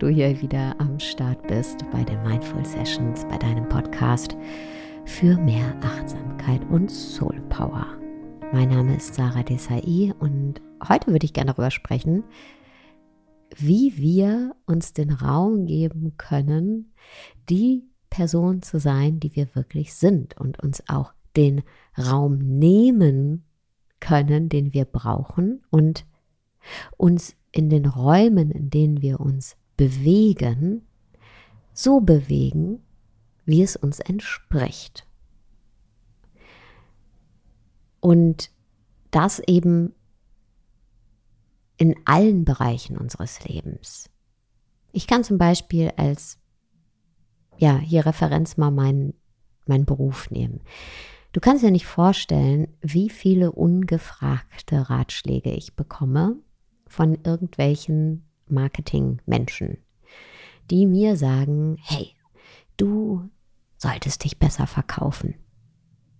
du 0.00 0.08
hier 0.08 0.40
wieder 0.40 0.74
am 0.80 0.98
Start 0.98 1.46
bist 1.46 1.84
bei 1.92 2.02
den 2.02 2.22
Mindful 2.22 2.64
Sessions, 2.64 3.26
bei 3.28 3.36
deinem 3.36 3.68
Podcast 3.68 4.34
für 5.04 5.36
mehr 5.36 5.76
Achtsamkeit 5.82 6.62
und 6.70 6.90
Soul 6.90 7.38
Power. 7.50 7.86
Mein 8.50 8.70
Name 8.70 8.96
ist 8.96 9.14
Sarah 9.14 9.42
Desai 9.42 10.14
und 10.18 10.62
heute 10.88 11.08
würde 11.08 11.26
ich 11.26 11.34
gerne 11.34 11.52
darüber 11.52 11.70
sprechen, 11.70 12.24
wie 13.54 13.94
wir 13.98 14.56
uns 14.64 14.94
den 14.94 15.10
Raum 15.10 15.66
geben 15.66 16.14
können, 16.16 16.94
die 17.50 17.84
Person 18.08 18.62
zu 18.62 18.80
sein, 18.80 19.20
die 19.20 19.36
wir 19.36 19.54
wirklich 19.54 19.92
sind 19.92 20.34
und 20.38 20.58
uns 20.60 20.82
auch 20.88 21.12
den 21.36 21.62
Raum 21.98 22.38
nehmen 22.38 23.44
können, 24.00 24.48
den 24.48 24.72
wir 24.72 24.86
brauchen 24.86 25.62
und 25.68 26.06
uns 26.96 27.36
in 27.52 27.68
den 27.68 27.84
Räumen, 27.84 28.50
in 28.50 28.70
denen 28.70 29.02
wir 29.02 29.20
uns 29.20 29.56
bewegen, 29.80 30.86
so 31.72 32.02
bewegen, 32.02 32.82
wie 33.46 33.62
es 33.62 33.76
uns 33.76 33.98
entspricht. 33.98 35.06
Und 38.00 38.50
das 39.10 39.38
eben 39.38 39.94
in 41.78 41.94
allen 42.04 42.44
Bereichen 42.44 42.98
unseres 42.98 43.42
Lebens. 43.48 44.10
Ich 44.92 45.06
kann 45.06 45.24
zum 45.24 45.38
Beispiel 45.38 45.92
als, 45.96 46.38
ja, 47.56 47.78
hier 47.78 48.04
Referenz 48.04 48.58
mal 48.58 48.70
meinen, 48.70 49.14
meinen 49.64 49.86
Beruf 49.86 50.30
nehmen. 50.30 50.60
Du 51.32 51.40
kannst 51.40 51.64
dir 51.64 51.70
nicht 51.70 51.86
vorstellen, 51.86 52.68
wie 52.82 53.08
viele 53.08 53.50
ungefragte 53.50 54.90
Ratschläge 54.90 55.52
ich 55.52 55.74
bekomme 55.74 56.36
von 56.86 57.14
irgendwelchen 57.24 58.29
Marketingmenschen, 58.50 59.78
die 60.70 60.86
mir 60.86 61.16
sagen, 61.16 61.76
hey, 61.80 62.14
du 62.76 63.28
solltest 63.76 64.24
dich 64.24 64.38
besser 64.38 64.66
verkaufen. 64.66 65.34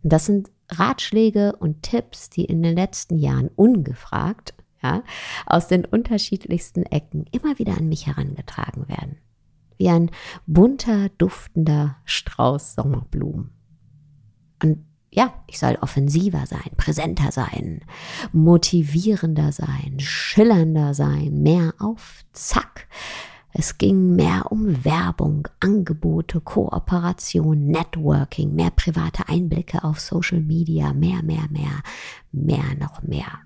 Das 0.03 0.27
sind 0.27 0.51
Ratschläge 0.71 1.57
und 1.57 1.83
Tipps, 1.83 2.31
die 2.31 2.45
in 2.45 2.63
den 2.63 2.75
letzten 2.75 3.19
Jahren 3.19 3.49
ungefragt, 3.49 4.55
ja, 4.83 5.03
aus 5.47 5.69
den 5.69 5.85
unterschiedlichsten 5.85 6.85
Ecken 6.85 7.27
immer 7.33 7.59
wieder 7.59 7.77
an 7.77 7.89
mich 7.89 8.07
herangetragen 8.07 8.89
werden. 8.89 9.19
Wie 9.77 9.89
ein 9.89 10.11
bunter, 10.47 11.09
duftender 11.11 11.97
Strauß 12.05 12.75
Sommerblumen. 12.75 13.51
Und 14.63 14.85
ja, 15.11 15.35
ich 15.47 15.59
soll 15.59 15.77
offensiver 15.81 16.47
sein, 16.47 16.71
präsenter 16.77 17.33
sein, 17.33 17.81
motivierender 18.33 19.51
sein, 19.51 19.97
schillernder 19.99 20.95
sein, 20.95 21.43
mehr 21.43 21.75
auf 21.79 22.25
Zack. 22.33 22.87
Es 23.53 23.79
ging 23.79 24.15
mehr 24.15 24.53
um 24.53 24.85
Werbung, 24.85 25.49
Angebote, 25.59 26.41
Kooperation, 26.41 27.67
Networking, 27.67 28.55
mehr 28.55 28.71
private 28.71 29.29
Einblicke 29.29 29.83
auf 29.83 29.99
Social 29.99 30.41
Media, 30.41 30.93
mehr, 30.93 31.23
mehr, 31.25 31.49
mehr, 31.51 31.83
mehr, 32.31 32.77
noch 32.79 33.03
mehr. 33.03 33.41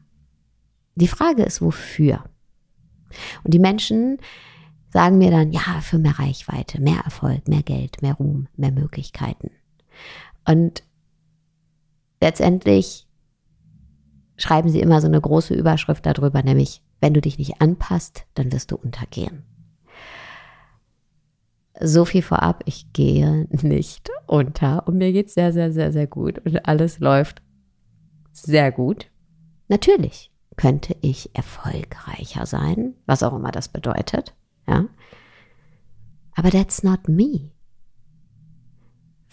Die 0.97 1.09
Frage 1.09 1.45
ist, 1.45 1.63
wofür? 1.63 2.25
Und 3.43 3.55
die 3.55 3.59
Menschen 3.59 4.19
sagen 4.91 5.17
mir 5.17 5.31
dann, 5.31 5.53
ja, 5.53 5.81
für 5.81 5.99
mehr 5.99 6.19
Reichweite, 6.19 6.83
mehr 6.83 7.01
Erfolg, 7.05 7.49
mehr 7.49 7.63
Geld, 7.63 8.03
mehr 8.03 8.15
Ruhm, 8.15 8.49
mehr 8.57 8.73
Möglichkeiten. 8.73 9.51
Und 10.47 10.83
letztendlich 12.25 13.07
schreiben 14.39 14.71
sie 14.71 14.81
immer 14.81 15.03
so 15.03 15.07
eine 15.09 15.21
große 15.21 15.55
Überschrift 15.55 16.07
darüber, 16.07 16.43
nämlich, 16.43 16.83
wenn 17.01 17.13
du 17.13 17.21
dich 17.21 17.37
nicht 17.37 17.61
anpasst, 17.61 18.25
dann 18.33 18.51
wirst 18.51 18.71
du 18.71 18.77
untergehen. 18.77 19.45
So 21.79 22.07
viel 22.07 22.23
vorab, 22.23 22.63
ich 22.65 22.95
gehe 22.95 23.47
nicht 23.51 24.09
unter 24.27 24.89
und 24.89 24.97
mir 24.97 25.13
geht 25.13 25.27
es 25.27 25.35
sehr, 25.35 25.53
sehr, 25.53 25.71
sehr, 25.71 25.93
sehr 25.93 26.07
gut 26.07 26.39
und 26.47 26.67
alles 26.67 26.99
läuft 26.99 27.43
sehr 28.33 28.73
gut. 28.73 29.11
Natürlich 29.69 30.33
könnte 30.57 30.97
ich 31.03 31.37
erfolgreicher 31.37 32.47
sein, 32.47 32.95
was 33.05 33.23
auch 33.23 33.35
immer 33.35 33.53
das 33.53 33.69
bedeutet, 33.69 34.35
ja. 34.67 34.87
Aber 36.35 36.51
that's 36.51 36.83
not 36.83 37.07
me. 37.07 37.51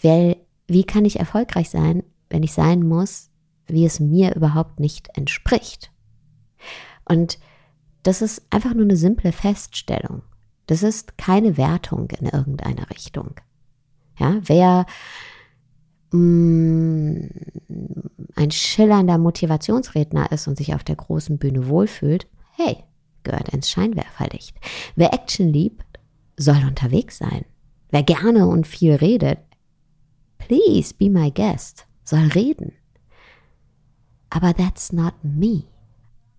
Weil, 0.02 0.36
wie 0.66 0.84
kann 0.84 1.06
ich 1.06 1.18
erfolgreich 1.18 1.70
sein, 1.70 2.02
wenn 2.32 2.42
ich 2.42 2.52
sein 2.54 2.82
muss, 2.82 3.30
wie 3.66 3.84
es 3.84 4.00
mir 4.00 4.34
überhaupt 4.34 4.80
nicht 4.80 5.08
entspricht. 5.16 5.92
Und 7.04 7.38
das 8.02 8.22
ist 8.22 8.42
einfach 8.50 8.74
nur 8.74 8.84
eine 8.84 8.96
simple 8.96 9.32
Feststellung. 9.32 10.22
Das 10.66 10.82
ist 10.82 11.18
keine 11.18 11.56
Wertung 11.56 12.10
in 12.18 12.26
irgendeiner 12.26 12.88
Richtung. 12.90 13.34
Ja, 14.18 14.38
wer 14.42 14.86
mh, 16.12 16.18
mm, 16.18 17.30
ein 18.34 18.50
schillernder 18.50 19.18
Motivationsredner 19.18 20.32
ist 20.32 20.48
und 20.48 20.56
sich 20.56 20.74
auf 20.74 20.84
der 20.84 20.96
großen 20.96 21.38
Bühne 21.38 21.68
wohlfühlt, 21.68 22.26
hey, 22.56 22.78
gehört 23.24 23.50
ins 23.50 23.70
Scheinwerferlicht. 23.70 24.56
Wer 24.96 25.12
Action 25.12 25.48
liebt, 25.48 25.84
soll 26.36 26.64
unterwegs 26.66 27.18
sein. 27.18 27.44
Wer 27.90 28.02
gerne 28.02 28.46
und 28.46 28.66
viel 28.66 28.94
redet, 28.94 29.38
please 30.38 30.94
be 30.94 31.10
my 31.10 31.30
guest 31.30 31.86
soll 32.04 32.26
reden. 32.28 32.72
Aber 34.30 34.54
that's 34.54 34.92
not 34.92 35.14
me. 35.22 35.64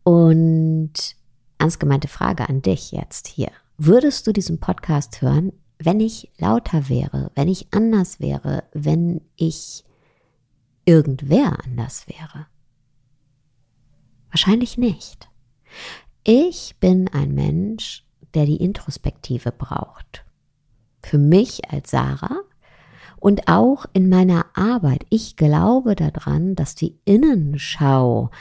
Und 0.03 1.16
ernst 1.57 1.79
gemeinte 1.79 2.07
Frage 2.07 2.50
an 2.50 2.62
dich 2.62 2.91
jetzt 2.91 3.28
hier. 3.28 3.51
Würdest 3.78 4.28
du 4.28 4.34
diesen 4.34 4.59
Podcast 4.59 5.22
hören, 5.22 5.53
wenn 5.79 6.00
ich 6.00 6.31
lauter 6.38 6.90
wäre, 6.90 7.31
wenn 7.35 7.47
ich 7.47 7.68
anders 7.74 8.19
wäre, 8.19 8.63
wenn 8.74 9.22
ich 9.35 9.84
irgendwer 10.85 11.57
anders 11.63 12.07
wäre? 12.07 12.47
Wahrscheinlich 14.30 14.78
nicht. 14.78 15.30
Ich 16.24 16.75
bin 16.80 17.07
ein 17.09 17.34
Mensch, 17.34 18.06
der 18.34 18.45
die 18.45 18.57
Introspektive 18.57 19.51
braucht. 19.51 20.25
Für 21.03 21.18
mich 21.18 21.69
als 21.72 21.91
Sarah 21.91 22.41
und 23.23 23.47
auch 23.47 23.85
in 23.94 24.09
meiner 24.09 24.47
Arbeit. 24.53 25.06
Ich 25.09 25.38
glaube 25.38 25.95
daran, 25.95 26.56
dass 26.56 26.75
die 26.75 27.00
Innenschau 27.06 28.31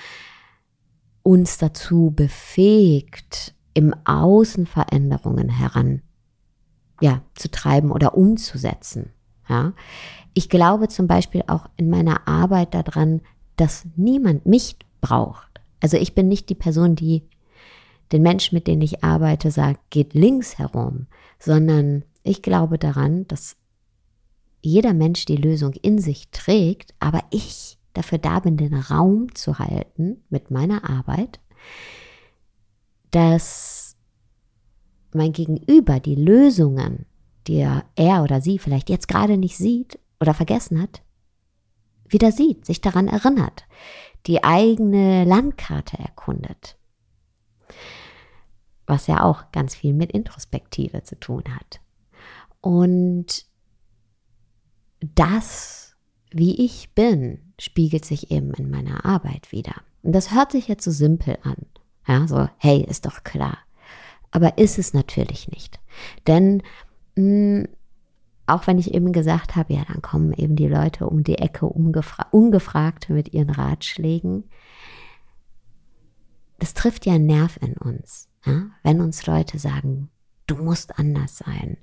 uns 1.23 1.57
dazu 1.57 2.11
befähigt, 2.11 3.55
im 3.75 3.95
Außen 4.05 4.67
Veränderungen 4.67 5.49
heran 5.49 6.03
ja, 7.01 7.23
zu 7.37 7.49
treiben 7.49 7.93
oder 7.93 8.17
umzusetzen. 8.17 9.13
Ja. 9.49 9.73
Ich 10.35 10.49
glaube 10.49 10.89
zum 10.89 11.07
Beispiel 11.07 11.45
auch 11.47 11.67
in 11.77 11.89
meiner 11.89 12.27
Arbeit 12.27 12.75
daran, 12.75 13.21
dass 13.55 13.87
niemand 13.95 14.47
mich 14.47 14.79
braucht. 15.01 15.61
Also 15.81 15.97
ich 15.97 16.17
bin 16.17 16.27
nicht 16.27 16.49
die 16.49 16.57
Person, 16.57 16.97
die 16.97 17.23
den 18.11 18.23
Menschen, 18.23 18.57
mit 18.57 18.67
denen 18.67 18.83
ich 18.83 19.05
arbeite, 19.05 19.53
sagt, 19.53 19.91
geht 19.91 20.13
links 20.13 20.59
herum, 20.59 21.07
sondern 21.39 22.03
ich 22.25 22.43
glaube 22.43 22.79
daran, 22.79 23.29
dass 23.29 23.57
jeder 24.63 24.95
Mensch 24.95 25.25
die 25.25 25.37
Lösung 25.37 25.73
in 25.75 25.99
sich 25.99 26.31
trägt, 26.31 26.95
aber 27.01 27.23
ich 27.31 27.79
dafür 27.93 28.19
da 28.19 28.41
bin, 28.41 28.57
den 28.57 28.75
Raum 28.75 29.35
zu 29.35 29.59
halten 29.59 30.23
mit 30.31 30.51
meiner 30.51 30.89
Arbeit, 30.89 31.41
dass 33.11 33.97
mein 35.13 35.33
Gegenüber 35.33 36.01
die 36.01 36.15
Lösungen, 36.15 37.05
die 37.47 37.59
er 37.59 38.23
oder 38.23 38.41
sie 38.41 38.59
vielleicht 38.59 38.89
jetzt 38.89 39.09
gerade 39.09 39.37
nicht 39.37 39.59
sieht 39.59 39.99
oder 40.21 40.33
vergessen 40.33 40.81
hat, 40.81 41.03
wieder 42.09 42.33
sieht, 42.33 42.65
sich 42.65 42.81
daran 42.81 43.09
erinnert, 43.09 43.65
die 44.27 44.45
eigene 44.45 45.25
Landkarte 45.25 45.99
erkundet. 45.99 46.77
Was 48.87 49.07
ja 49.07 49.23
auch 49.25 49.51
ganz 49.53 49.75
viel 49.75 49.93
mit 49.93 50.13
Introspektive 50.13 51.03
zu 51.03 51.19
tun 51.19 51.43
hat. 51.55 51.81
Und 52.61 53.47
das, 55.15 55.97
wie 56.31 56.65
ich 56.65 56.95
bin, 56.95 57.53
spiegelt 57.59 58.05
sich 58.05 58.31
eben 58.31 58.53
in 58.55 58.71
meiner 58.71 59.05
Arbeit 59.05 59.53
wieder. 59.53 59.75
Und 60.03 60.13
das 60.13 60.33
hört 60.33 60.53
sich 60.53 60.69
jetzt 60.69 60.85
so 60.85 60.91
simpel 60.91 61.39
an. 61.43 61.57
Ja, 62.07 62.27
so, 62.27 62.49
hey, 62.59 62.85
ist 62.89 63.07
doch 63.07 63.23
klar. 63.23 63.59
Aber 64.31 64.59
ist 64.59 64.79
es 64.79 64.95
natürlich 64.95 65.49
nicht. 65.49 65.79
Denn 66.27 66.63
mh, 67.17 67.63
mm, 67.63 67.69
auch 68.47 68.67
wenn 68.67 68.79
ich 68.79 68.93
eben 68.93 69.13
gesagt 69.13 69.57
habe, 69.57 69.73
ja, 69.75 69.85
dann 69.87 70.03
kommen 70.03 70.33
eben 70.33 70.57
die 70.57 70.67
Leute 70.67 71.07
um 71.07 71.23
die 71.23 71.39
Ecke 71.39 71.67
ungefragt 71.67 73.09
mit 73.09 73.33
ihren 73.33 73.51
Ratschlägen. 73.51 74.45
Das 76.59 76.75
trifft 76.75 77.07
ja 77.07 77.15
einen 77.15 77.27
Nerv 77.27 77.59
in 77.63 77.75
uns. 77.75 78.29
Ja? 78.45 78.67
Wenn 78.83 79.01
uns 79.01 79.27
Leute 79.27 79.59
sagen, 79.59 80.11
du 80.47 80.57
musst 80.57 80.99
anders 80.99 81.39
sein. 81.39 81.79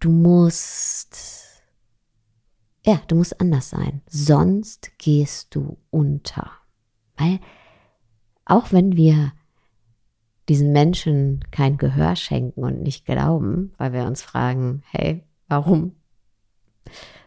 Du 0.00 0.10
musst 0.10 1.51
ja, 2.84 3.00
du 3.06 3.14
musst 3.16 3.40
anders 3.40 3.70
sein. 3.70 4.02
Sonst 4.06 4.92
gehst 4.98 5.54
du 5.54 5.78
unter. 5.90 6.50
Weil 7.16 7.40
auch 8.44 8.72
wenn 8.72 8.96
wir 8.96 9.32
diesen 10.48 10.72
Menschen 10.72 11.44
kein 11.50 11.76
Gehör 11.76 12.16
schenken 12.16 12.64
und 12.64 12.82
nicht 12.82 13.06
glauben, 13.06 13.72
weil 13.78 13.92
wir 13.92 14.04
uns 14.04 14.22
fragen, 14.22 14.82
hey, 14.90 15.24
warum 15.48 15.94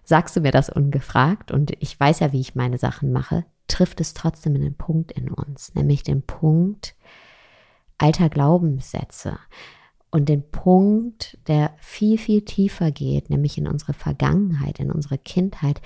sagst 0.03 0.35
du 0.35 0.41
mir 0.41 0.51
das 0.51 0.69
ungefragt 0.69 1.51
und 1.51 1.71
ich 1.79 1.97
weiß 1.99 2.19
ja, 2.19 2.33
wie 2.33 2.41
ich 2.41 2.55
meine 2.55 2.77
Sachen 2.77 3.11
mache, 3.11 3.45
trifft 3.67 4.01
es 4.01 4.13
trotzdem 4.13 4.55
einen 4.55 4.75
Punkt 4.75 5.13
in 5.13 5.31
uns, 5.31 5.73
nämlich 5.73 6.03
den 6.03 6.21
Punkt 6.21 6.95
alter 7.97 8.29
Glaubenssätze 8.29 9.39
und 10.15 10.29
den 10.29 10.49
Punkt, 10.49 11.37
der 11.45 11.75
viel, 11.77 12.17
viel 12.17 12.45
tiefer 12.45 12.89
geht, 12.89 13.29
nämlich 13.29 13.57
in 13.57 13.67
unsere 13.67 13.91
Vergangenheit, 13.91 14.79
in 14.79 14.89
unsere 14.89 15.17
Kindheit, 15.17 15.81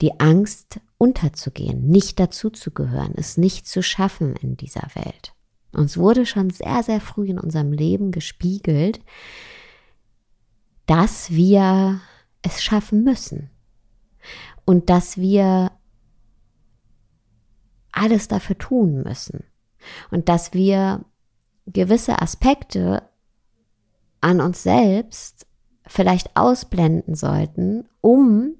die 0.00 0.18
Angst 0.18 0.80
unterzugehen, 0.98 1.86
nicht 1.86 2.18
dazuzugehören, 2.18 3.12
es 3.14 3.36
nicht 3.36 3.68
zu 3.68 3.84
schaffen 3.84 4.34
in 4.34 4.56
dieser 4.56 4.88
Welt. 4.96 5.32
Uns 5.70 5.96
wurde 5.96 6.26
schon 6.26 6.50
sehr, 6.50 6.82
sehr 6.82 7.00
früh 7.00 7.28
in 7.28 7.38
unserem 7.38 7.72
Leben 7.72 8.10
gespiegelt, 8.10 8.98
dass 10.86 11.30
wir 11.30 12.00
es 12.42 12.64
schaffen 12.64 13.04
müssen 13.04 13.48
und 14.64 14.90
dass 14.90 15.18
wir 15.18 15.70
alles 17.92 18.26
dafür 18.26 18.58
tun 18.58 19.04
müssen 19.04 19.44
und 20.10 20.28
dass 20.28 20.52
wir 20.52 21.04
gewisse 21.66 22.20
Aspekte 22.20 23.02
an 24.20 24.40
uns 24.40 24.62
selbst 24.62 25.46
vielleicht 25.86 26.36
ausblenden 26.36 27.14
sollten, 27.14 27.88
um 28.00 28.54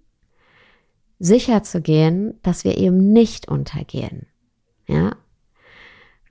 sicher 1.19 1.63
zu 1.63 1.81
gehen, 1.81 2.39
dass 2.43 2.65
wir 2.65 2.77
eben 2.77 3.13
nicht 3.13 3.49
untergehen. 3.49 4.27
Ja? 4.87 5.17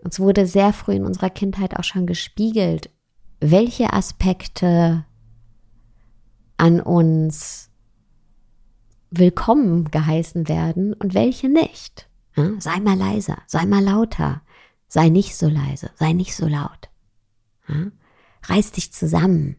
Uns 0.03 0.19
wurde 0.19 0.45
sehr 0.45 0.73
früh 0.73 0.93
in 0.93 1.05
unserer 1.05 1.29
Kindheit 1.29 1.77
auch 1.77 1.83
schon 1.83 2.05
gespiegelt, 2.05 2.89
welche 3.39 3.91
Aspekte 3.93 5.05
an 6.57 6.79
uns 6.79 7.71
willkommen 9.09 9.89
geheißen 9.91 10.47
werden 10.47 10.93
und 10.93 11.13
welche 11.13 11.49
nicht. 11.49 12.07
Ja? 12.35 12.51
Sei 12.59 12.79
mal 12.79 12.97
leiser, 12.97 13.37
sei 13.47 13.65
mal 13.65 13.83
lauter, 13.83 14.41
sei 14.93 15.09
nicht 15.09 15.35
so 15.35 15.47
leise, 15.49 15.91
sei 15.95 16.13
nicht 16.13 16.35
so 16.35 16.47
laut. 16.47 16.89
Ja? 17.67 17.91
Reiß 18.43 18.71
dich 18.71 18.93
zusammen. 18.93 19.57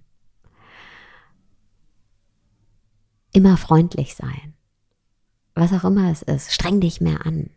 Immer 3.33 3.57
freundlich 3.57 4.15
sein 4.15 4.55
was 5.55 5.73
auch 5.73 5.85
immer 5.85 6.11
es 6.11 6.23
ist, 6.23 6.53
streng 6.53 6.81
dich 6.81 7.01
mehr 7.01 7.25
an. 7.27 7.51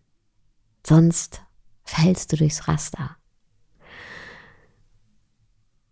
Sonst 0.85 1.41
fällst 1.83 2.31
du 2.31 2.38
durchs 2.38 2.68
Raster. 2.68 3.18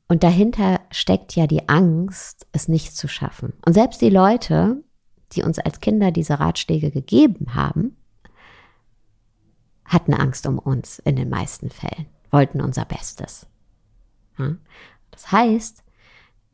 Und 0.08 0.24
dahinter 0.24 0.82
steckt 0.92 1.36
ja 1.36 1.48
die 1.48 1.68
Angst, 1.68 2.46
es 2.52 2.68
nicht 2.68 2.96
zu 2.96 3.08
schaffen. 3.08 3.54
Und 3.66 3.74
selbst 3.74 4.02
die 4.02 4.12
Leute, 4.12 4.84
die 5.32 5.42
uns 5.42 5.58
als 5.58 5.80
Kinder 5.80 6.12
diese 6.12 6.40
Ratschläge 6.40 6.92
gegeben 6.92 7.56
haben, 7.56 7.98
hatten 9.86 10.14
Angst 10.14 10.48
um 10.48 10.60
uns 10.60 11.00
in 11.00 11.16
den 11.16 11.30
meisten 11.30 11.70
Fällen, 11.70 12.08
wollten 12.32 12.62
unser 12.62 12.86
Bestes. 12.86 13.48
Das 15.12 15.32
heißt, 15.32 15.84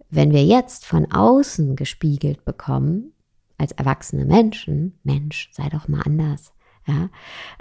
wenn 0.09 0.31
wir 0.31 0.43
jetzt 0.43 0.85
von 0.85 1.11
außen 1.11 1.75
gespiegelt 1.75 2.43
bekommen, 2.45 3.13
als 3.57 3.71
erwachsene 3.71 4.25
Menschen, 4.25 4.99
Mensch, 5.03 5.49
sei 5.53 5.69
doch 5.69 5.87
mal 5.87 6.01
anders, 6.01 6.51
ja, 6.85 7.09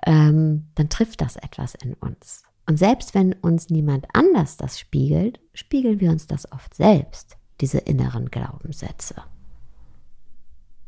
ähm, 0.06 0.66
dann 0.74 0.88
trifft 0.88 1.20
das 1.20 1.36
etwas 1.36 1.74
in 1.74 1.94
uns. 1.94 2.42
Und 2.66 2.78
selbst 2.78 3.14
wenn 3.14 3.34
uns 3.34 3.70
niemand 3.70 4.06
anders 4.14 4.56
das 4.56 4.78
spiegelt, 4.78 5.40
spiegeln 5.52 6.00
wir 6.00 6.10
uns 6.10 6.26
das 6.26 6.50
oft 6.52 6.74
selbst, 6.74 7.36
diese 7.60 7.78
inneren 7.78 8.30
Glaubenssätze. 8.30 9.16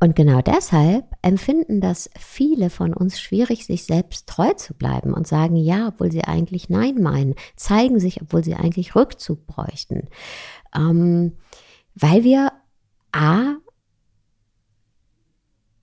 Und 0.03 0.17
genau 0.17 0.41
deshalb 0.41 1.05
empfinden 1.23 1.81
das 1.81 2.11
viele 2.19 2.71
von 2.71 2.93
uns 2.93 3.21
schwierig, 3.21 3.67
sich 3.67 3.85
selbst 3.85 4.29
treu 4.29 4.53
zu 4.55 4.75
bleiben 4.75 5.15
und 5.15 5.29
sagen 5.29 5.55
ja, 5.55 5.87
obwohl 5.87 6.11
sie 6.11 6.25
eigentlich 6.25 6.69
Nein 6.69 7.01
meinen, 7.01 7.37
zeigen 7.55 8.01
sich, 8.01 8.21
obwohl 8.21 8.43
sie 8.43 8.57
eigentlich 8.57 8.97
Rückzug 8.97 9.47
bräuchten. 9.47 10.09
Ähm, 10.75 11.37
weil 11.95 12.25
wir 12.25 12.51
A, 13.13 13.59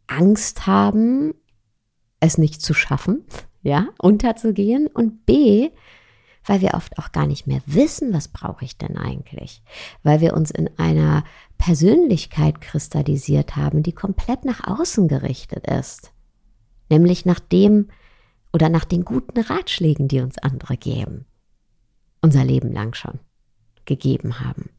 Angst 0.08 0.68
haben, 0.68 1.34
es 2.20 2.38
nicht 2.38 2.62
zu 2.62 2.74
schaffen, 2.74 3.24
ja, 3.62 3.88
unterzugehen 4.00 4.88
und 4.88 5.26
B, 5.26 5.70
weil 6.50 6.62
wir 6.62 6.74
oft 6.74 6.98
auch 6.98 7.12
gar 7.12 7.28
nicht 7.28 7.46
mehr 7.46 7.62
wissen, 7.68 8.12
was 8.12 8.28
brauche 8.28 8.66
ich 8.66 8.76
denn 8.76 8.98
eigentlich, 8.98 9.62
weil 10.02 10.20
wir 10.20 10.34
uns 10.34 10.50
in 10.50 10.68
einer 10.80 11.24
Persönlichkeit 11.60 12.60
kristallisiert 12.60 13.56
haben, 13.56 13.84
die 13.84 13.94
komplett 13.94 14.46
nach 14.46 14.66
außen 14.66 15.08
gerichtet 15.08 15.68
ist, 15.68 16.12
nämlich 16.90 17.24
nach 17.24 17.40
dem 17.40 17.90
oder 18.52 18.68
nach 18.68 18.84
den 18.84 19.06
guten 19.06 19.40
Ratschlägen, 19.40 20.08
die 20.08 20.22
uns 20.22 20.40
andere 20.40 20.76
geben, 20.76 21.28
unser 22.20 22.44
Leben 22.44 22.74
lang 22.74 22.96
schon 22.96 23.20
gegeben 23.86 24.40
haben. 24.40 24.72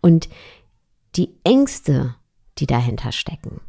Und 0.00 0.28
die 1.14 1.32
Ängste, 1.44 2.16
die 2.58 2.66
dahinter 2.66 3.12
stecken, 3.12 3.60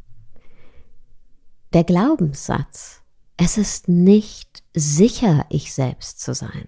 der 1.74 1.84
Glaubenssatz, 1.84 3.02
es 3.36 3.56
ist 3.56 3.88
nicht 3.88 4.64
sicher, 4.74 5.46
ich 5.48 5.72
selbst 5.72 6.20
zu 6.20 6.34
sein, 6.34 6.66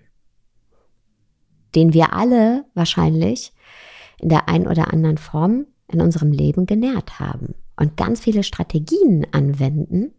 den 1.76 1.92
wir 1.92 2.14
alle 2.14 2.64
wahrscheinlich 2.74 3.52
in 4.18 4.30
der 4.30 4.48
ein 4.48 4.66
oder 4.66 4.92
anderen 4.92 5.18
Form 5.18 5.66
in 5.88 6.00
unserem 6.00 6.32
Leben 6.32 6.66
genährt 6.66 7.20
haben 7.20 7.54
und 7.76 7.96
ganz 7.96 8.20
viele 8.20 8.42
Strategien 8.42 9.26
anwenden, 9.30 10.12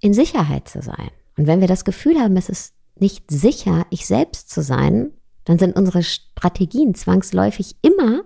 in 0.00 0.14
Sicherheit 0.14 0.66
zu 0.68 0.82
sein. 0.82 1.10
Und 1.36 1.46
wenn 1.46 1.60
wir 1.60 1.68
das 1.68 1.84
Gefühl 1.84 2.18
haben, 2.18 2.36
es 2.36 2.48
ist 2.48 2.74
nicht 2.98 3.30
sicher, 3.30 3.86
ich 3.90 4.06
selbst 4.06 4.50
zu 4.50 4.62
sein, 4.62 5.12
dann 5.44 5.58
sind 5.58 5.76
unsere 5.76 6.02
Strategien 6.02 6.94
zwangsläufig 6.94 7.76
immer 7.82 8.22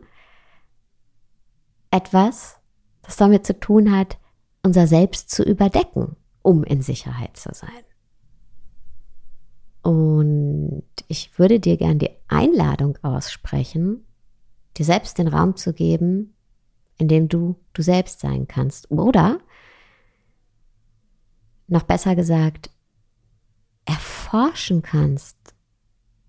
etwas, 1.91 2.57
das 3.03 3.17
damit 3.17 3.47
zu 3.47 3.59
tun 3.59 3.97
hat, 3.97 4.19
unser 4.63 4.87
Selbst 4.87 5.31
zu 5.31 5.43
überdecken, 5.43 6.17
um 6.43 6.65
in 6.65 6.83
Sicherheit 6.83 7.37
zu 7.37 7.51
sein. 7.53 7.71
Und 9.85 10.83
ich 11.09 11.39
würde 11.39 11.61
dir 11.61 11.77
gern 11.77 11.99
die 11.99 12.09
Einladung 12.27 12.97
aussprechen, 13.03 14.07
dir 14.79 14.85
selbst 14.87 15.19
den 15.19 15.29
Raum 15.29 15.57
zu 15.57 15.75
geben, 15.75 16.35
in 16.97 17.07
dem 17.07 17.29
du 17.29 17.57
du 17.75 17.83
selbst 17.83 18.21
sein 18.21 18.49
kannst. 18.49 18.91
Oder, 18.91 19.41
noch 21.67 21.83
besser 21.83 22.17
gesagt, 22.17 22.71
erforschen 23.85 24.81
kannst, 24.81 25.37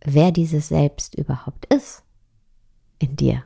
wer 0.03 0.33
dieses 0.33 0.67
Selbst 0.67 1.15
überhaupt 1.15 1.73
ist 1.73 2.03
in 2.99 3.15
dir. 3.15 3.45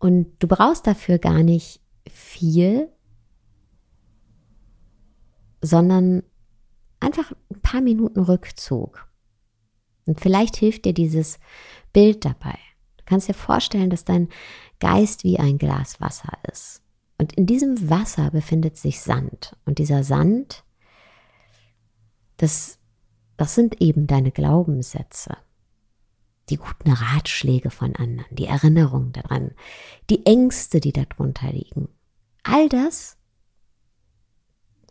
Und 0.00 0.26
du 0.40 0.48
brauchst 0.48 0.88
dafür 0.88 1.18
gar 1.18 1.44
nicht 1.44 1.80
viel, 2.08 2.88
sondern 5.62 6.24
einfach 7.06 7.32
ein 7.50 7.60
paar 7.60 7.80
Minuten 7.80 8.20
Rückzug. 8.20 9.08
Und 10.04 10.20
vielleicht 10.20 10.56
hilft 10.56 10.84
dir 10.84 10.92
dieses 10.92 11.38
Bild 11.92 12.24
dabei. 12.24 12.58
Du 12.98 13.04
kannst 13.06 13.28
dir 13.28 13.34
vorstellen, 13.34 13.90
dass 13.90 14.04
dein 14.04 14.28
Geist 14.80 15.24
wie 15.24 15.38
ein 15.38 15.58
Glas 15.58 16.00
Wasser 16.00 16.32
ist. 16.52 16.82
Und 17.18 17.32
in 17.32 17.46
diesem 17.46 17.88
Wasser 17.88 18.30
befindet 18.30 18.76
sich 18.76 19.00
Sand. 19.00 19.56
Und 19.64 19.78
dieser 19.78 20.04
Sand, 20.04 20.64
das, 22.36 22.78
das 23.36 23.54
sind 23.54 23.80
eben 23.80 24.06
deine 24.06 24.30
Glaubenssätze 24.30 25.36
die 26.48 26.56
guten 26.56 26.92
Ratschläge 26.92 27.70
von 27.70 27.96
anderen, 27.96 28.34
die 28.34 28.46
Erinnerung 28.46 29.12
daran, 29.12 29.52
die 30.10 30.24
Ängste, 30.26 30.80
die 30.80 30.92
darunter 30.92 31.50
liegen. 31.50 31.88
All 32.42 32.68
das, 32.68 33.16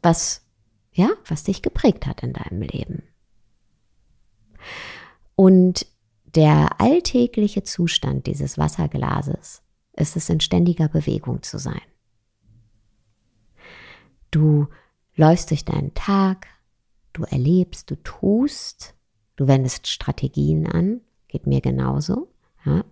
was, 0.01 0.44
ja, 0.95 1.11
was 1.27 1.43
dich 1.43 1.61
geprägt 1.61 2.07
hat 2.07 2.23
in 2.23 2.33
deinem 2.33 2.61
Leben. 2.61 3.03
Und 5.35 5.85
der 6.23 6.81
alltägliche 6.81 7.63
Zustand 7.63 8.25
dieses 8.25 8.57
Wasserglases 8.57 9.61
ist 9.93 10.15
es 10.15 10.29
in 10.29 10.39
ständiger 10.39 10.87
Bewegung 10.87 11.43
zu 11.43 11.59
sein. 11.59 11.81
Du 14.31 14.67
läufst 15.15 15.51
durch 15.51 15.63
deinen 15.63 15.93
Tag, 15.93 16.47
du 17.13 17.23
erlebst, 17.23 17.91
du 17.91 17.95
tust, 18.03 18.95
du 19.35 19.47
wendest 19.47 19.87
Strategien 19.87 20.67
an, 20.67 21.01
Geht 21.35 21.47
mir 21.47 21.59
genauso. 21.59 22.29
Ja. 22.65 22.85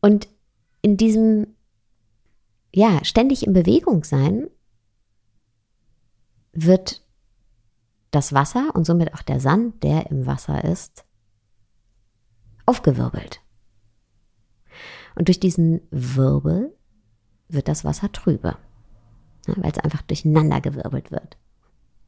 Und 0.00 0.28
in 0.80 0.96
diesem, 0.96 1.48
ja, 2.74 3.04
ständig 3.04 3.46
in 3.46 3.52
Bewegung 3.52 4.02
sein, 4.02 4.48
wird 6.52 7.04
das 8.10 8.32
Wasser 8.32 8.70
und 8.74 8.84
somit 8.84 9.14
auch 9.14 9.22
der 9.22 9.40
Sand, 9.40 9.82
der 9.82 10.10
im 10.10 10.26
Wasser 10.26 10.64
ist, 10.64 11.04
aufgewirbelt. 12.66 13.40
Und 15.14 15.28
durch 15.28 15.40
diesen 15.40 15.80
Wirbel 15.90 16.76
wird 17.48 17.68
das 17.68 17.84
Wasser 17.84 18.12
trübe, 18.12 18.56
ja, 19.46 19.54
weil 19.56 19.72
es 19.72 19.78
einfach 19.78 20.02
durcheinander 20.02 20.60
gewirbelt 20.60 21.10
wird, 21.10 21.36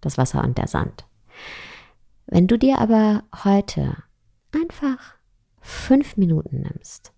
das 0.01 0.19
Wasser 0.19 0.45
und 0.45 0.59
der 0.59 0.69
Sand. 0.69 1.07
Wenn 2.27 2.47
du 2.47 2.59
dir 2.59 2.79
aber 2.79 3.25
heute 3.45 3.97
einfach 4.53 5.17
fünf 5.61 6.17
Minuten 6.17 6.61
nimmst, 6.61 7.13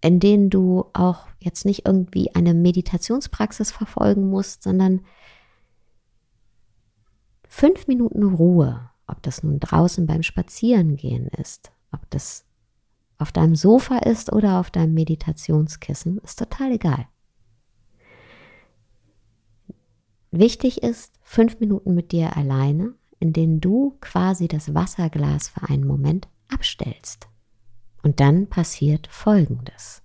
in 0.00 0.20
denen 0.20 0.50
du 0.50 0.86
auch 0.92 1.26
jetzt 1.40 1.64
nicht 1.64 1.86
irgendwie 1.86 2.34
eine 2.34 2.54
Meditationspraxis 2.54 3.72
verfolgen 3.72 4.28
musst, 4.28 4.62
sondern 4.62 5.02
fünf 7.46 7.86
Minuten 7.86 8.22
Ruhe, 8.22 8.90
ob 9.06 9.22
das 9.22 9.42
nun 9.42 9.58
draußen 9.58 10.06
beim 10.06 10.22
Spazierengehen 10.22 11.28
ist, 11.28 11.72
ob 11.92 12.08
das 12.10 12.44
auf 13.18 13.32
deinem 13.32 13.56
Sofa 13.56 13.98
ist 13.98 14.32
oder 14.32 14.60
auf 14.60 14.70
deinem 14.70 14.94
Meditationskissen, 14.94 16.18
ist 16.18 16.38
total 16.38 16.72
egal. 16.72 17.06
Wichtig 20.30 20.82
ist 20.82 21.14
fünf 21.22 21.58
Minuten 21.58 21.94
mit 21.94 22.12
dir 22.12 22.36
alleine, 22.36 22.94
in 23.18 23.32
denen 23.32 23.60
du 23.60 23.96
quasi 24.00 24.46
das 24.46 24.74
Wasserglas 24.74 25.48
für 25.48 25.68
einen 25.68 25.86
Moment 25.86 26.28
abstellst. 26.48 27.28
Und 28.08 28.20
dann 28.20 28.46
passiert 28.46 29.06
Folgendes. 29.08 30.02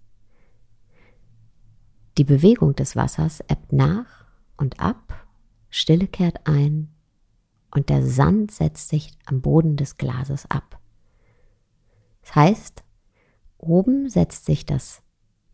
Die 2.17 2.25
Bewegung 2.25 2.75
des 2.75 2.97
Wassers 2.97 3.39
ebbt 3.47 3.71
nach 3.71 4.25
und 4.57 4.81
ab, 4.81 5.25
Stille 5.69 6.07
kehrt 6.07 6.45
ein 6.45 6.93
und 7.71 7.87
der 7.87 8.05
Sand 8.05 8.51
setzt 8.51 8.89
sich 8.89 9.17
am 9.23 9.39
Boden 9.39 9.77
des 9.77 9.95
Glases 9.95 10.51
ab. 10.51 10.81
Das 12.23 12.35
heißt, 12.35 12.83
oben 13.57 14.09
setzt 14.09 14.43
sich 14.47 14.65
das 14.65 15.01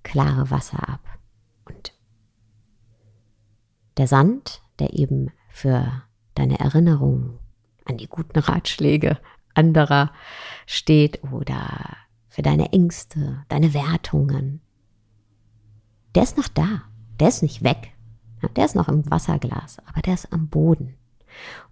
klare 0.02 0.50
Wasser 0.50 0.90
ab 0.90 1.20
und 1.66 1.94
der 3.98 4.08
Sand, 4.08 4.64
der 4.80 4.94
eben 4.94 5.32
für 5.50 6.02
deine 6.34 6.58
Erinnerungen 6.60 7.38
an 7.86 7.98
die 7.98 8.08
guten 8.08 8.40
Ratschläge 8.40 9.20
anderer 9.54 10.12
steht 10.66 11.24
oder 11.32 11.96
für 12.30 12.42
deine 12.42 12.72
Ängste, 12.72 13.44
deine 13.50 13.74
Wertungen. 13.74 14.62
Der 16.16 16.24
ist 16.24 16.38
noch 16.38 16.48
da, 16.48 16.84
der 17.20 17.30
ist 17.30 17.42
nicht 17.42 17.64
weg, 17.64 17.94
der 18.56 18.66
ist 18.66 18.76
noch 18.76 18.88
im 18.88 19.10
Wasserglas, 19.10 19.80
aber 19.86 20.02
der 20.02 20.14
ist 20.14 20.32
am 20.32 20.48
Boden. 20.48 20.96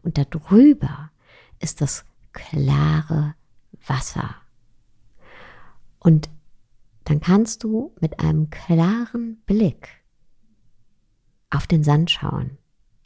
Und 0.02 0.18
darüber 0.18 1.12
ist 1.60 1.82
das 1.82 2.06
klare 2.34 3.36
Wasser. 3.86 4.36
Und 6.00 6.30
dann 7.06 7.22
kannst 7.22 7.64
du 7.64 7.96
mit 8.02 8.20
einem 8.20 8.50
klaren 8.50 9.42
Blick 9.46 9.88
auf 11.50 11.68
den 11.68 11.84
Sand 11.84 12.12
schauen, 12.12 12.58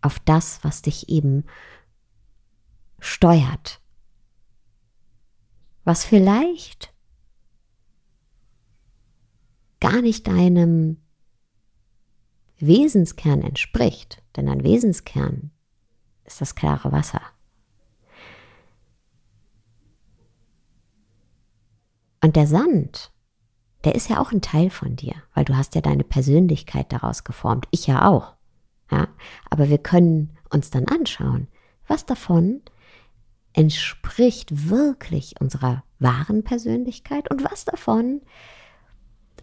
auf 0.01 0.20
das, 0.20 0.63
was 0.63 0.81
dich 0.81 1.10
eben 1.10 1.46
steuert, 3.00 3.79
was 5.84 6.03
vielleicht 6.05 6.90
gar 9.81 10.01
nicht 10.01 10.27
deinem 10.27 11.01
Wesenskern 12.59 13.41
entspricht, 13.41 14.23
denn 14.35 14.47
ein 14.47 14.63
Wesenskern 14.63 15.51
ist 16.23 16.39
das 16.39 16.55
klare 16.55 16.91
Wasser. 16.91 17.21
Und 22.23 22.35
der 22.35 22.47
Sand, 22.47 23.11
der 23.83 23.95
ist 23.95 24.09
ja 24.09 24.21
auch 24.21 24.31
ein 24.31 24.41
Teil 24.41 24.69
von 24.69 24.95
dir, 24.95 25.15
weil 25.33 25.43
du 25.43 25.57
hast 25.57 25.73
ja 25.73 25.81
deine 25.81 26.03
Persönlichkeit 26.03 26.93
daraus 26.93 27.23
geformt. 27.23 27.67
Ich 27.71 27.88
ja 27.88 28.07
auch. 28.07 28.35
Ja, 28.91 29.07
aber 29.50 29.69
wir 29.69 29.79
können 29.79 30.38
uns 30.51 30.69
dann 30.69 30.85
anschauen, 30.88 31.47
was 31.88 32.05
davon 32.05 32.61
entspricht 33.53 34.69
wirklich 34.69 35.35
unserer 35.39 35.83
wahren 35.97 36.43
Persönlichkeit 36.43 37.31
und 37.31 37.43
was 37.43 37.65
davon 37.65 38.21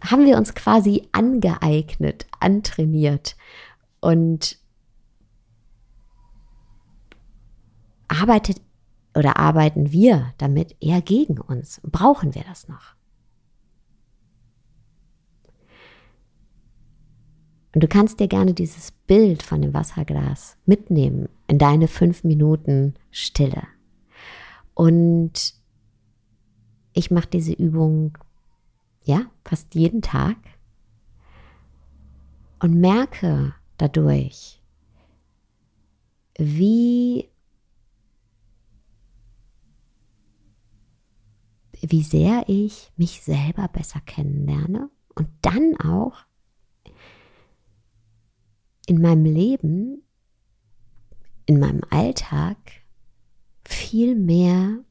haben 0.01 0.25
wir 0.25 0.37
uns 0.37 0.55
quasi 0.55 1.07
angeeignet, 1.11 2.27
antrainiert 2.39 3.35
und 3.99 4.57
arbeitet 8.07 8.61
oder 9.15 9.37
arbeiten 9.37 9.91
wir 9.91 10.33
damit 10.37 10.75
eher 10.79 11.01
gegen 11.01 11.39
uns? 11.39 11.81
Brauchen 11.83 12.35
wir 12.35 12.43
das 12.43 12.67
noch? 12.67 12.95
Und 17.73 17.83
du 17.83 17.87
kannst 17.87 18.19
dir 18.19 18.27
gerne 18.27 18.53
dieses 18.53 18.91
Bild 18.91 19.43
von 19.43 19.61
dem 19.61 19.73
Wasserglas 19.73 20.57
mitnehmen 20.65 21.29
in 21.47 21.59
deine 21.59 21.87
fünf 21.87 22.23
Minuten 22.23 22.95
Stille. 23.11 23.63
Und 24.73 25.53
ich 26.93 27.11
mache 27.11 27.27
diese 27.27 27.53
Übung 27.53 28.17
ja 29.09 29.25
fast 29.43 29.75
jeden 29.75 30.01
Tag. 30.01 30.37
Und 32.61 32.79
merke 32.79 33.53
dadurch, 33.77 34.61
wie 36.37 37.29
wie 41.81 42.03
sehr 42.03 42.43
ich 42.47 42.91
mich 42.97 43.21
selber 43.21 43.69
besser 43.69 44.01
kennenlerne 44.01 44.89
und 45.15 45.29
dann 45.41 45.77
auch 45.77 46.25
in 48.85 49.01
meinem 49.01 49.23
Leben, 49.23 50.03
in 51.45 51.59
meinem 51.59 51.81
Alltag 51.89 52.57
viel 53.63 54.15
mehr 54.15 54.83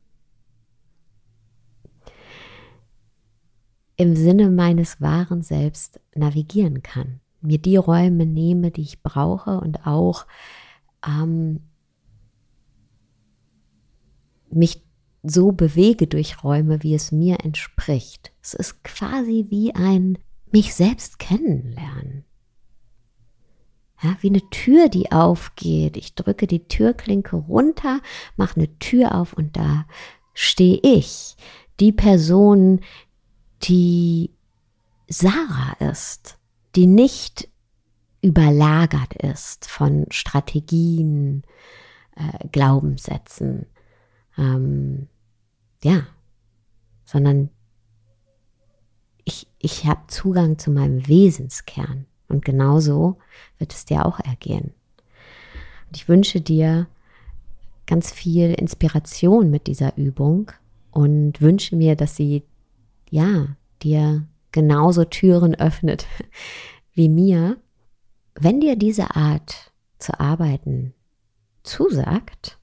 im 3.99 4.15
Sinne 4.17 4.49
meines 4.49 5.01
wahren 5.01 5.43
Selbst 5.43 6.01
navigieren 6.15 6.83
kann. 6.83 7.21
Mir 7.41 7.59
die 7.59 7.77
Räume 7.77 8.25
nehme, 8.27 8.71
die 8.71 8.83
ich 8.83 9.03
brauche 9.03 9.61
und 9.61 9.87
auch 9.87 10.27
ähm, 11.07 11.61
mich 14.51 14.83
so 15.23 15.51
bewege 15.53 16.07
durch 16.07 16.43
Räume, 16.45 16.83
wie 16.83 16.95
es 16.95 17.13
mir 17.13 17.45
entspricht. 17.45 18.33
Es 18.41 18.55
ist 18.55 18.83
quasi 18.85 19.47
wie 19.51 19.75
ein 19.75 20.19
mich 20.51 20.75
selbst 20.75 21.19
kennenlernen. 21.19 22.25
Ja, 24.01 24.17
wie 24.21 24.29
eine 24.29 24.49
Tür, 24.51 24.89
die 24.89 25.11
aufgeht. 25.11 25.97
Ich 25.97 26.15
drücke 26.15 26.47
die 26.47 26.69
Türklinke 26.69 27.35
runter, 27.35 28.01
mache 28.37 28.57
eine 28.57 28.79
Tür 28.79 29.17
auf 29.17 29.33
und 29.33 29.57
da 29.57 29.87
stehe 30.35 30.79
ich, 30.85 31.37
die 31.81 31.93
Person, 31.93 32.81
die 33.63 34.31
Sarah 35.09 35.77
ist, 35.91 36.39
die 36.77 36.87
nicht 36.87 37.49
überlagert 38.21 39.15
ist 39.15 39.69
von 39.69 40.07
Strategien, 40.11 41.43
äh, 42.17 42.49
Glaubenssätzen, 42.49 43.67
ähm, 44.37 45.09
ja, 45.83 46.07
sondern 47.05 47.51
ich, 49.25 49.47
ich 49.59 49.85
habe 49.87 50.01
Zugang 50.09 50.59
zu 50.59 50.71
meinem 50.71 51.07
Wesenskern. 51.07 52.07
Und 52.29 52.45
genauso 52.45 53.19
wird 53.59 53.73
es 53.73 53.85
dir 53.87 54.05
auch 54.05 54.21
ergehen. 54.21 54.75
Und 55.87 55.97
ich 55.97 56.09
wünsche 56.09 56.41
dir 56.41 56.87
ganz 57.87 58.13
viel 58.13 58.53
Inspiration 58.53 59.51
mit 59.51 59.67
dieser 59.67 59.97
Übung 59.97 60.53
und 60.91 61.41
wünsche 61.41 61.75
mir, 61.77 61.97
dass 61.97 62.17
sie, 62.17 62.43
ja, 63.11 63.57
dir 63.83 64.27
genauso 64.53 65.05
Türen 65.05 65.55
öffnet 65.55 66.07
wie 66.93 67.09
mir. 67.09 67.57
Wenn 68.35 68.61
dir 68.61 68.77
diese 68.77 69.17
Art 69.17 69.73
zu 69.99 70.19
arbeiten 70.21 70.95
zusagt, 71.65 72.59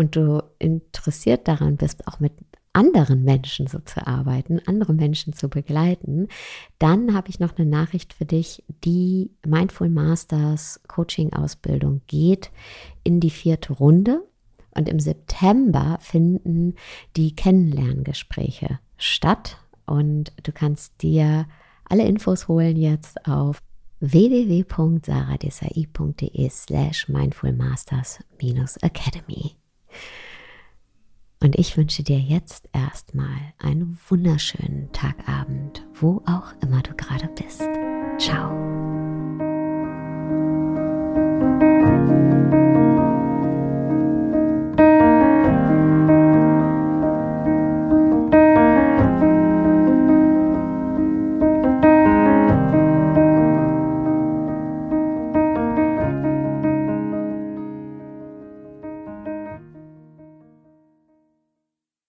und 0.00 0.16
du 0.16 0.42
interessiert 0.58 1.46
daran 1.46 1.76
bist, 1.76 2.08
auch 2.08 2.20
mit 2.20 2.32
anderen 2.72 3.22
Menschen 3.22 3.66
so 3.66 3.80
zu 3.80 4.06
arbeiten, 4.06 4.58
andere 4.64 4.94
Menschen 4.94 5.34
zu 5.34 5.50
begleiten, 5.50 6.28
dann 6.78 7.12
habe 7.12 7.28
ich 7.28 7.38
noch 7.38 7.58
eine 7.58 7.68
Nachricht 7.68 8.14
für 8.14 8.24
dich. 8.24 8.64
Die 8.82 9.30
Mindful 9.44 9.90
Masters 9.90 10.80
Coaching 10.88 11.34
Ausbildung 11.34 12.00
geht 12.06 12.50
in 13.04 13.20
die 13.20 13.28
vierte 13.28 13.74
Runde 13.74 14.26
und 14.74 14.88
im 14.88 15.00
September 15.00 15.98
finden 16.00 16.76
die 17.18 17.36
Kennenlerngespräche 17.36 18.78
statt 19.00 19.58
und 19.86 20.32
du 20.42 20.52
kannst 20.52 21.00
dir 21.02 21.46
alle 21.84 22.04
Infos 22.04 22.48
holen 22.48 22.76
jetzt 22.76 23.26
auf 23.26 23.62
www.saradesai.de 24.00 26.48
slash 26.48 27.08
mindfulmasters-academy. 27.08 29.56
Und 31.42 31.58
ich 31.58 31.74
wünsche 31.76 32.02
dir 32.02 32.18
jetzt 32.18 32.68
erstmal 32.72 33.52
einen 33.58 33.98
wunderschönen 34.08 34.90
Tagabend, 34.92 35.86
wo 35.94 36.22
auch 36.26 36.54
immer 36.62 36.80
du 36.82 36.94
gerade 36.94 37.28
bist. 37.28 37.62
Ciao. 38.18 38.89